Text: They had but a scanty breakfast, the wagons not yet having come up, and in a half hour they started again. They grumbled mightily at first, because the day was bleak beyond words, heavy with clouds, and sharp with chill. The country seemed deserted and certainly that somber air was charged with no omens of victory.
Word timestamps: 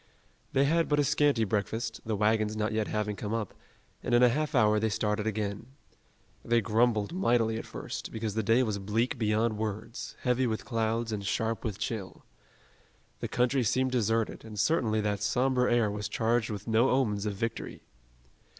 They 0.51 0.65
had 0.65 0.89
but 0.89 0.97
a 0.99 1.03
scanty 1.03 1.43
breakfast, 1.43 2.01
the 2.03 2.15
wagons 2.15 2.55
not 2.57 2.71
yet 2.71 2.87
having 2.87 3.15
come 3.15 3.35
up, 3.35 3.53
and 4.01 4.15
in 4.15 4.23
a 4.23 4.29
half 4.29 4.55
hour 4.55 4.79
they 4.79 4.89
started 4.89 5.27
again. 5.27 5.67
They 6.43 6.59
grumbled 6.59 7.13
mightily 7.13 7.59
at 7.59 7.67
first, 7.67 8.11
because 8.11 8.33
the 8.33 8.41
day 8.41 8.63
was 8.63 8.79
bleak 8.79 9.19
beyond 9.19 9.59
words, 9.59 10.15
heavy 10.21 10.47
with 10.47 10.65
clouds, 10.65 11.11
and 11.11 11.23
sharp 11.23 11.63
with 11.63 11.77
chill. 11.77 12.25
The 13.19 13.27
country 13.27 13.61
seemed 13.63 13.91
deserted 13.91 14.43
and 14.43 14.59
certainly 14.59 15.01
that 15.01 15.21
somber 15.21 15.69
air 15.69 15.91
was 15.91 16.09
charged 16.09 16.49
with 16.49 16.67
no 16.67 16.89
omens 16.89 17.27
of 17.27 17.35
victory. 17.35 17.83